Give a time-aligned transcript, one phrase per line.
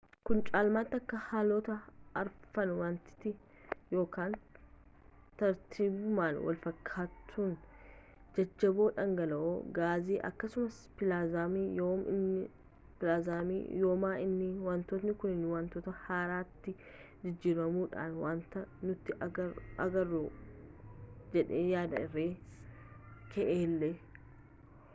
[0.25, 1.73] kun caalmaatti akka haalota
[2.19, 3.31] arfan wantaati
[5.41, 7.51] tartiibuma walfakkaatuun:
[8.37, 13.51] jajjaboo dhangala’oo gaasii akkasumas pilaazmaa
[13.81, 16.75] yooma inni wantoonni kunniin wantoota haaraatti
[17.25, 20.97] jijjiiramuudhaan wanta nuti agarru uumu
[21.37, 22.29] jedhee yaad-rimee
[23.35, 23.95] kaa’e illee